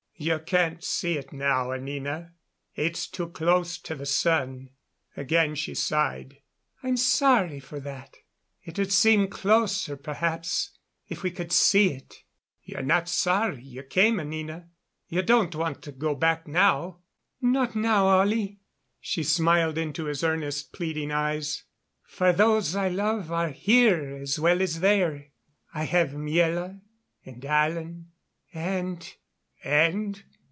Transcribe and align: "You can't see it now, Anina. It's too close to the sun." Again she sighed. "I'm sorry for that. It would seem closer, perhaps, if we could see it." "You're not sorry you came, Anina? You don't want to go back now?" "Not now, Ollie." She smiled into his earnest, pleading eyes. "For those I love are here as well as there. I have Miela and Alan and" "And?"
"You 0.23 0.37
can't 0.37 0.83
see 0.83 1.13
it 1.17 1.33
now, 1.33 1.71
Anina. 1.71 2.33
It's 2.75 3.07
too 3.07 3.29
close 3.29 3.79
to 3.79 3.95
the 3.95 4.05
sun." 4.05 4.69
Again 5.17 5.55
she 5.55 5.73
sighed. 5.73 6.43
"I'm 6.83 6.95
sorry 6.95 7.59
for 7.59 7.79
that. 7.79 8.17
It 8.61 8.77
would 8.77 8.93
seem 8.93 9.27
closer, 9.29 9.97
perhaps, 9.97 10.77
if 11.07 11.23
we 11.23 11.31
could 11.31 11.51
see 11.51 11.93
it." 11.93 12.17
"You're 12.61 12.83
not 12.83 13.09
sorry 13.09 13.63
you 13.63 13.81
came, 13.81 14.19
Anina? 14.19 14.69
You 15.07 15.23
don't 15.23 15.55
want 15.55 15.81
to 15.85 15.91
go 15.91 16.13
back 16.13 16.47
now?" 16.47 16.99
"Not 17.41 17.75
now, 17.75 18.05
Ollie." 18.05 18.59
She 18.99 19.23
smiled 19.23 19.79
into 19.79 20.05
his 20.05 20.23
earnest, 20.23 20.71
pleading 20.71 21.09
eyes. 21.11 21.63
"For 22.03 22.31
those 22.31 22.75
I 22.75 22.89
love 22.89 23.31
are 23.31 23.49
here 23.49 24.17
as 24.17 24.39
well 24.39 24.61
as 24.61 24.81
there. 24.81 25.31
I 25.73 25.85
have 25.85 26.09
Miela 26.09 26.79
and 27.25 27.43
Alan 27.43 28.11
and" 28.53 29.15
"And?" 29.63 30.23